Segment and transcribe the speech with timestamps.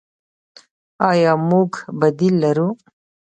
[1.09, 2.69] آیا موږ بدیل لرو؟